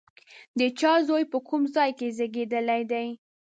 د 0.59 0.61
چا 0.79 0.93
زوی، 1.07 1.23
په 1.31 1.37
کوم 1.47 1.63
ځای 1.75 1.91
کې 1.97 2.07
زېږېدلی 2.17 2.81
دی؟ 2.91 3.07